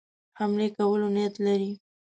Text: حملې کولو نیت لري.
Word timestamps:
حملې 0.39 0.67
کولو 0.77 1.07
نیت 1.15 1.35
لري. 1.45 1.71